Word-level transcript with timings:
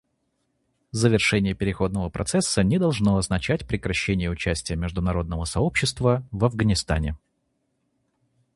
Завершение 0.89 1.53
переходного 1.53 2.09
процесса 2.09 2.63
не 2.63 2.79
должно 2.79 3.17
означать 3.17 3.67
прекращения 3.67 4.31
участия 4.31 4.75
международного 4.75 5.43
сообщества 5.45 6.27
в 6.31 6.43
Афганистане. 6.43 7.17